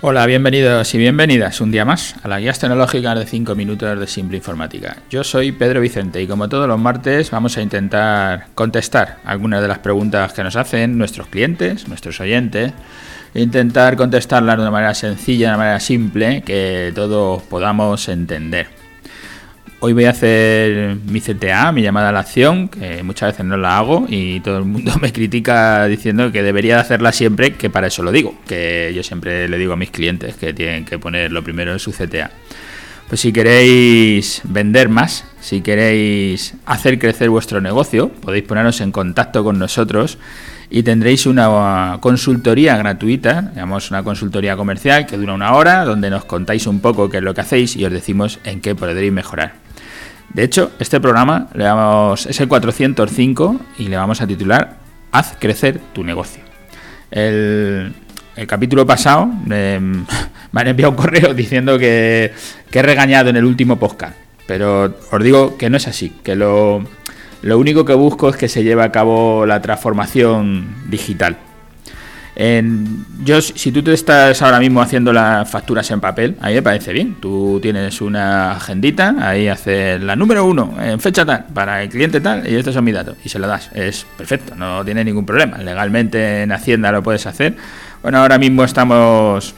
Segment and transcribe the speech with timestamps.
[0.00, 4.06] Hola, bienvenidos y bienvenidas un día más a la guía tecnológica de 5 minutos de
[4.06, 4.98] Simple Informática.
[5.10, 9.66] Yo soy Pedro Vicente y como todos los martes vamos a intentar contestar algunas de
[9.66, 12.74] las preguntas que nos hacen nuestros clientes, nuestros oyentes,
[13.34, 18.77] e intentar contestarlas de una manera sencilla, de una manera simple, que todos podamos entender.
[19.80, 23.56] Hoy voy a hacer mi CTA, mi llamada a la acción, que muchas veces no
[23.56, 27.70] la hago y todo el mundo me critica diciendo que debería de hacerla siempre, que
[27.70, 30.98] para eso lo digo, que yo siempre le digo a mis clientes que tienen que
[30.98, 32.32] poner lo primero en su CTA.
[33.08, 39.44] Pues si queréis vender más, si queréis hacer crecer vuestro negocio, podéis poneros en contacto
[39.44, 40.18] con nosotros
[40.70, 46.24] y tendréis una consultoría gratuita, digamos una consultoría comercial que dura una hora, donde nos
[46.24, 49.67] contáis un poco qué es lo que hacéis y os decimos en qué podréis mejorar.
[50.32, 54.76] De hecho, este programa le vamos, es el 405 y le vamos a titular
[55.10, 56.42] Haz crecer tu negocio.
[57.10, 57.94] El,
[58.46, 59.80] capítulo pasado eh,
[60.52, 62.32] me han enviado un correo diciendo que,
[62.70, 66.84] he regañado en el último podcast, pero os digo que no es así, que lo,
[67.42, 71.38] lo único que busco es que se lleve a cabo la transformación digital
[73.24, 76.62] yo, si tú te estás ahora mismo haciendo las facturas en papel, a mí me
[76.62, 77.16] parece bien.
[77.20, 82.20] Tú tienes una agendita, ahí haces la número uno, en fecha tal, para el cliente
[82.20, 83.70] tal, y estos son mis datos, y se lo das.
[83.74, 85.58] Es perfecto, no tiene ningún problema.
[85.58, 87.56] Legalmente en Hacienda lo puedes hacer.
[88.02, 89.54] Bueno, ahora mismo estamos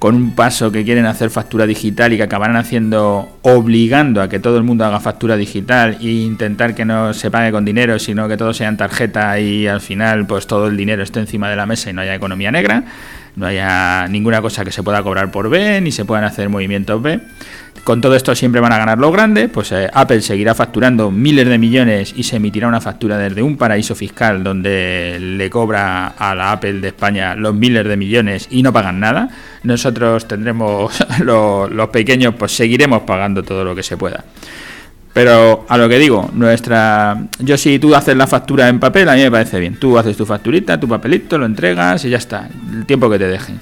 [0.00, 4.40] con un paso que quieren hacer factura digital y que acabarán haciendo obligando a que
[4.40, 8.26] todo el mundo haga factura digital e intentar que no se pague con dinero, sino
[8.26, 11.56] que todo sea en tarjeta y al final pues todo el dinero esté encima de
[11.56, 12.82] la mesa y no haya economía negra,
[13.36, 17.02] no haya ninguna cosa que se pueda cobrar por B ni se puedan hacer movimientos
[17.02, 17.20] B.
[17.84, 21.48] Con todo esto siempre van a ganar los grandes, pues eh, Apple seguirá facturando miles
[21.48, 26.34] de millones y se emitirá una factura desde un paraíso fiscal donde le cobra a
[26.34, 29.28] la Apple de España los miles de millones y no pagan nada.
[29.62, 34.24] Nosotros tendremos, los, los pequeños, pues seguiremos pagando todo lo que se pueda.
[35.12, 37.20] Pero a lo que digo, nuestra.
[37.40, 39.74] Yo, si tú haces la factura en papel, a mí me parece bien.
[39.74, 42.48] Tú haces tu facturita, tu papelito, lo entregas y ya está.
[42.72, 43.58] El tiempo que te dejen.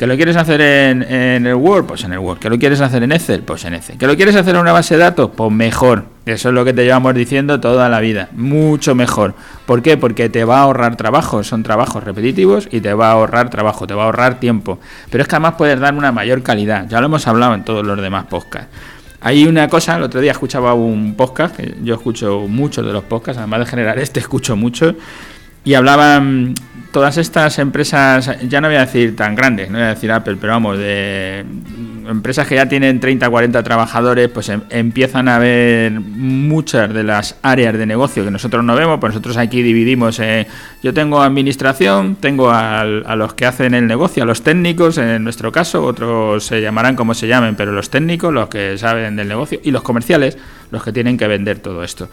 [0.00, 1.02] ¿Que lo quieres hacer en,
[1.46, 1.84] el Word?
[1.84, 2.38] Pues en el Word.
[2.38, 3.42] ¿Que lo quieres hacer en Excel?
[3.42, 3.98] Pues en Excel.
[3.98, 5.30] ¿Que lo quieres hacer en una base de datos?
[5.36, 6.06] Pues mejor.
[6.24, 8.30] Eso es lo que te llevamos diciendo toda la vida.
[8.32, 9.34] Mucho mejor.
[9.66, 9.98] ¿Por qué?
[9.98, 11.44] Porque te va a ahorrar trabajo.
[11.44, 14.78] Son trabajos repetitivos y te va a ahorrar trabajo, te va a ahorrar tiempo.
[15.10, 16.88] Pero es que además puedes dar una mayor calidad.
[16.88, 18.74] Ya lo hemos hablado en todos los demás podcasts.
[19.20, 23.04] Hay una cosa, el otro día escuchaba un podcast, que yo escucho muchos de los
[23.04, 24.94] podcasts, además de generar este, escucho mucho,
[25.64, 26.54] y hablaban
[26.90, 30.36] todas estas empresas, ya no voy a decir tan grandes, no voy a decir Apple,
[30.40, 31.44] pero vamos, de
[32.08, 37.36] empresas que ya tienen 30, 40 trabajadores, pues em, empiezan a ver muchas de las
[37.42, 40.48] áreas de negocio que nosotros no vemos, pues nosotros aquí dividimos, eh,
[40.82, 45.52] yo tengo administración, tengo a los que hacen el negocio, a los técnicos, en nuestro
[45.52, 49.60] caso, otros se llamarán como se llamen, pero los técnicos, los que saben del negocio,
[49.62, 50.36] y los comerciales,
[50.72, 52.08] los que tienen que vender todo esto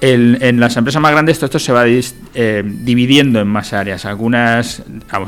[0.00, 4.04] en las empresas más grandes todo esto se va eh, dividiendo en más áreas.
[4.04, 4.82] Algunas,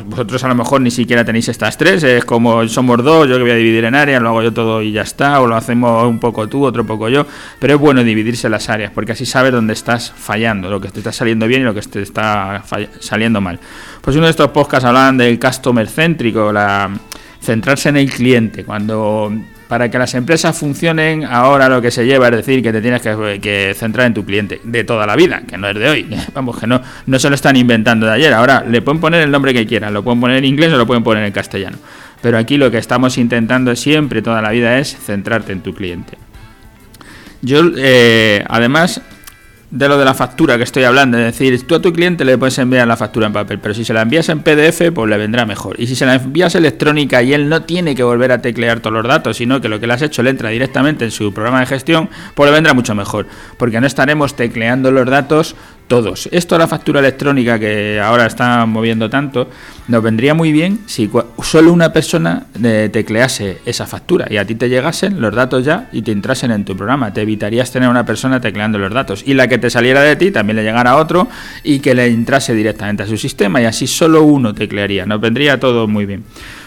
[0.06, 3.42] vosotros a lo mejor ni siquiera tenéis estas tres, es como somos dos, yo que
[3.42, 6.06] voy a dividir en áreas, lo hago yo todo y ya está, o lo hacemos
[6.06, 7.26] un poco tú, otro poco yo,
[7.58, 11.00] pero es bueno dividirse las áreas porque así sabes dónde estás fallando, lo que te
[11.00, 12.62] está saliendo bien y lo que te está
[13.00, 13.58] saliendo mal.
[14.02, 16.90] Pues uno de estos podcasts hablaban del customer céntrico, la
[17.40, 19.32] centrarse en el cliente, cuando
[19.68, 23.02] para que las empresas funcionen, ahora lo que se lleva es decir que te tienes
[23.02, 26.06] que, centrar en tu cliente de toda la vida, que no es de hoy.
[26.34, 28.32] Vamos, que no, no se lo están inventando de ayer.
[28.32, 30.86] Ahora le pueden poner el nombre que quieran, lo pueden poner en inglés o lo
[30.86, 31.76] pueden poner en castellano.
[32.22, 36.16] Pero aquí lo que estamos intentando siempre, toda la vida, es centrarte en tu cliente.
[37.42, 39.02] Yo, eh, además,
[39.70, 42.38] de lo de la factura que estoy hablando, es decir, tú a tu cliente le
[42.38, 45.18] puedes enviar la factura en papel, pero si se la envías en PDF, pues le
[45.18, 45.78] vendrá mejor.
[45.78, 48.94] Y si se la envías electrónica y él no tiene que volver a teclear todos
[48.94, 51.60] los datos, sino que lo que le has hecho le entra directamente en su programa
[51.60, 53.26] de gestión, pues le vendrá mucho mejor,
[53.58, 55.54] porque no estaremos tecleando los datos
[55.88, 56.28] todos.
[56.30, 59.48] Esto de la factura electrónica que ahora está moviendo tanto,
[59.88, 61.10] nos vendría muy bien si
[61.42, 65.88] solo una persona eh, teclease esa factura y a ti te llegasen los datos ya
[65.90, 67.12] y te entrasen en tu programa.
[67.12, 70.30] Te evitarías tener una persona tecleando los datos y la que te saliera de ti
[70.30, 71.26] también le llegara a otro
[71.64, 75.06] y que le entrase directamente a su sistema y así solo uno teclearía.
[75.06, 76.22] Nos vendría todo muy bien.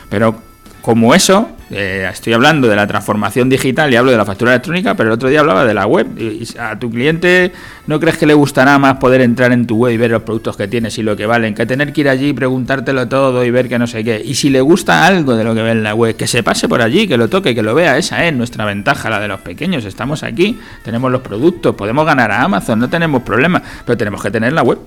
[0.09, 0.41] Pero
[0.81, 4.95] como eso, eh, estoy hablando de la transformación digital y hablo de la factura electrónica,
[4.95, 6.07] pero el otro día hablaba de la web.
[6.17, 7.51] Y a tu cliente
[7.87, 10.55] ¿No crees que le gustará más poder entrar en tu web y ver los productos
[10.55, 13.49] que tienes y lo que valen, que tener que ir allí y preguntártelo todo y
[13.49, 14.21] ver que no sé qué?
[14.23, 16.69] Y si le gusta algo de lo que ve en la web, que se pase
[16.69, 17.97] por allí, que lo toque, que lo vea.
[17.97, 19.83] Esa es nuestra ventaja, la de los pequeños.
[19.83, 24.29] Estamos aquí, tenemos los productos, podemos ganar a Amazon, no tenemos problema, pero tenemos que
[24.29, 24.77] tener la web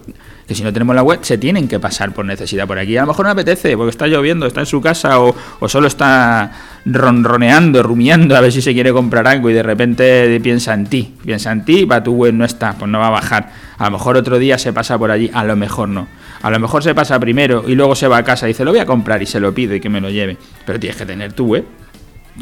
[0.46, 2.96] que si no tenemos la web se tienen que pasar por necesidad por aquí.
[2.96, 5.34] A lo mejor no apetece porque está lloviendo, está en su casa o,
[5.68, 6.52] solo está
[6.86, 11.14] ronroneando, rumiando a ver si se quiere comprar algo y de repente piensa en ti,
[11.24, 13.50] piensa en ti, va tu web no está, pues no va a bajar.
[13.78, 16.06] A lo mejor otro día se pasa por allí, a lo mejor no.
[16.42, 18.70] A lo mejor se pasa primero y luego se va a casa y dice, lo
[18.72, 20.36] voy a comprar y se lo pide y que me lo lleve.
[20.66, 21.64] Pero tienes que tener tu web.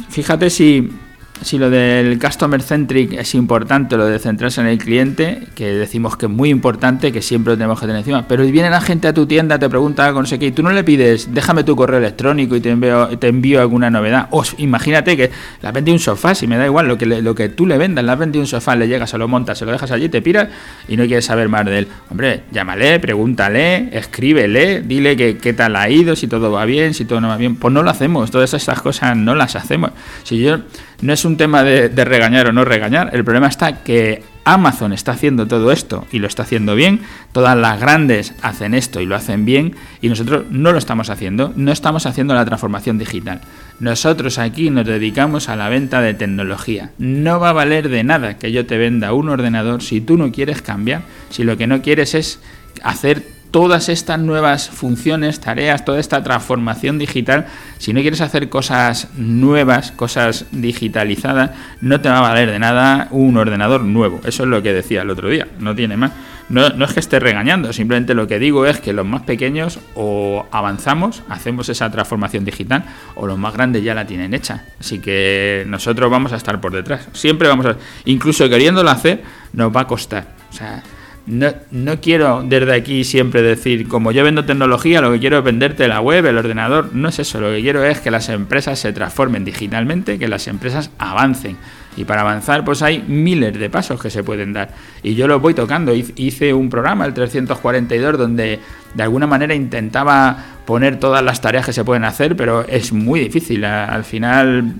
[0.09, 0.91] Fíjate si
[1.41, 6.17] si lo del customer centric es importante, lo de centrarse en el cliente, que decimos
[6.17, 9.09] que es muy importante, que siempre lo tenemos que tener encima, pero viene la gente
[9.09, 11.65] a tu tienda, te pregunta algo, no sé qué, y tú no le pides, déjame
[11.65, 14.29] tu correo electrónico y te envío, te envío alguna novedad.
[14.31, 15.31] O imagínate que
[15.61, 17.79] le has vendido un sofá, si me da igual lo que, lo que tú le
[17.79, 20.09] vendas, le has vendido un sofá, le llegas, se lo montas, se lo dejas allí,
[20.09, 20.49] te piras
[20.87, 21.89] y no quieres saber más de él.
[22.11, 27.05] Hombre, llámale, pregúntale, escríbele, dile que qué tal ha ido, si todo va bien, si
[27.05, 27.57] todo no va bien.
[27.57, 29.91] Pues no lo hacemos, todas estas cosas no las hacemos.
[30.23, 30.59] Si yo
[31.03, 35.13] no es un tema de, regañar o no regañar, el problema está que Amazon está
[35.13, 37.01] haciendo todo esto y lo está haciendo bien,
[37.33, 41.53] todas las grandes hacen esto y lo hacen bien y nosotros no lo estamos haciendo,
[41.57, 43.41] no estamos haciendo la transformación digital.
[43.81, 46.91] Nosotros aquí nos dedicamos a la venta de tecnología.
[46.99, 50.31] No va a valer de nada que yo te venda un ordenador si tú no
[50.31, 52.39] quieres cambiar, si lo que no quieres es
[52.83, 57.47] hacer todas estas nuevas funciones, tareas, toda esta transformación digital,
[57.79, 61.51] si no quieres hacer cosas nuevas, cosas digitalizadas,
[61.81, 64.21] no te va a valer de nada un ordenador nuevo.
[64.25, 66.13] Eso es lo que decía el otro día, no tiene más.
[66.49, 70.47] No, es que esté regañando, simplemente lo que digo es que los más pequeños o
[70.51, 72.85] avanzamos, hacemos esa transformación digital,
[73.15, 74.65] o los más grandes ya la tienen hecha.
[74.81, 77.09] Así que nosotros vamos a estar por detrás.
[77.13, 77.77] Siempre vamos a...
[78.07, 79.23] Incluso queriéndolo hacer,
[79.53, 80.27] nos va a costar.
[80.51, 80.83] O sea,
[81.25, 85.87] no, quiero desde aquí siempre decir, como yo vendo tecnología, lo que quiero es venderte
[85.87, 86.91] la web, el ordenador.
[86.95, 90.49] No es eso, lo que quiero es que las empresas se transformen digitalmente, que las
[90.49, 91.57] empresas avancen.
[91.97, 94.71] Y para avanzar, pues hay miles de pasos que se pueden dar.
[95.03, 95.95] Y yo los voy tocando.
[95.95, 98.59] Hice un programa, el 342, donde
[98.95, 103.21] de alguna manera intentaba poner todas las tareas que se pueden hacer, pero es muy
[103.21, 103.65] difícil.
[103.65, 104.75] Al final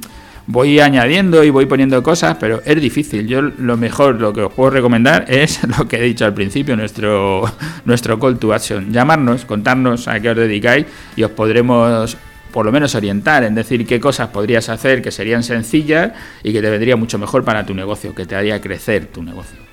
[0.53, 3.27] voy añadiendo y voy poniendo cosas, pero es difícil.
[3.27, 6.77] Yo lo mejor, lo que os puedo recomendar es lo que he dicho al principio,
[6.77, 7.51] nuestro,
[7.87, 8.93] nuestro call to action.
[8.93, 12.17] Llamarnos, contarnos a qué os dedicáis y os podremos
[12.53, 16.13] por lo menos orientar en decir qué cosas podrías hacer que serían sencillas
[16.43, 19.72] y que te vendría mucho mejor para tu negocio, que te haría crecer tu negocio.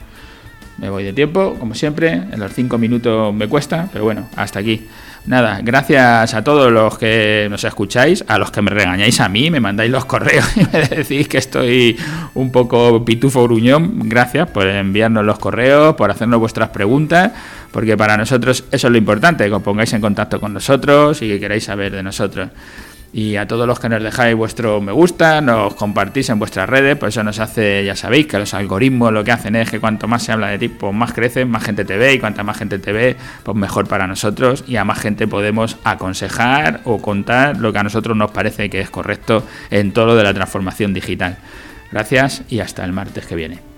[0.80, 4.60] Me voy de tiempo, como siempre, en los cinco minutos me cuesta, pero bueno, hasta
[4.60, 4.88] aquí.
[5.26, 9.52] Nada, gracias a todos los que nos escucháis, a los que me regañáis a mí,
[9.52, 11.98] me mandáis los correos y me decís que estoy
[12.34, 14.08] un poco pitufo gruñón.
[14.10, 17.32] Gracias por enviarnos los correos, por hacernos vuestras preguntas,
[17.72, 21.28] porque para nosotros eso es lo importante, que os pongáis en contacto con nosotros y
[21.28, 22.50] que queráis saber de nosotros.
[23.12, 26.96] Y a todos los que nos dejáis vuestro me gusta, nos compartís en vuestras redes,
[26.96, 30.08] pues eso nos hace, ya sabéis, que los algoritmos lo que hacen es que cuanto
[30.08, 32.58] más se habla de ti, pues más crecen, más gente te ve y cuanta más
[32.58, 37.58] gente te ve, pues mejor para nosotros y a más gente podemos aconsejar o contar
[37.58, 40.94] lo que a nosotros nos parece que es correcto en todo lo de la transformación
[40.94, 41.38] digital.
[41.92, 43.69] Gracias y hasta el martes que viene.